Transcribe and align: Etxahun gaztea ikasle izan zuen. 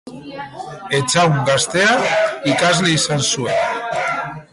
Etxahun 0.99 1.43
gaztea 1.49 1.91
ikasle 2.53 2.95
izan 2.95 3.23
zuen. 3.29 4.43